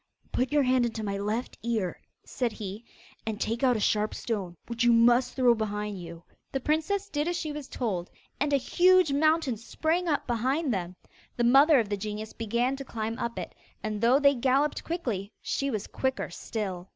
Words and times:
'Put 0.31 0.51
your 0.51 0.63
hand 0.63 0.83
into 0.83 1.03
my 1.03 1.15
left 1.19 1.59
ear,' 1.61 2.01
said 2.23 2.53
he, 2.53 2.83
'and 3.23 3.39
take 3.39 3.61
out 3.61 3.77
a 3.77 3.79
sharp 3.79 4.15
stone, 4.15 4.57
which 4.65 4.83
you 4.83 4.91
must 4.91 5.35
throw 5.35 5.53
behind 5.53 6.01
you.' 6.01 6.23
The 6.51 6.59
princess 6.59 7.07
did 7.07 7.27
as 7.27 7.37
she 7.37 7.51
was 7.51 7.67
told, 7.67 8.09
and 8.39 8.51
a 8.51 8.57
huge 8.57 9.13
mountain 9.13 9.57
sprang 9.57 10.07
up 10.07 10.25
behind 10.25 10.73
them. 10.73 10.95
The 11.37 11.43
mother 11.43 11.77
of 11.79 11.87
the 11.89 11.97
genius 11.97 12.33
began 12.33 12.75
to 12.77 12.83
climb 12.83 13.19
up 13.19 13.37
it, 13.37 13.53
and 13.83 14.01
though 14.01 14.17
they 14.17 14.33
galloped 14.33 14.83
quickly, 14.83 15.31
she 15.39 15.69
was 15.69 15.85
quicker 15.85 16.31
still. 16.31 16.89